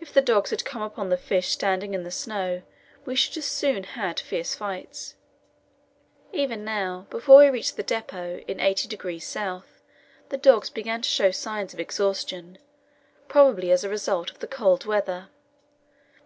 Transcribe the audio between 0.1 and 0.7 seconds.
the dogs had